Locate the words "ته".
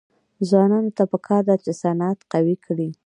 0.97-1.03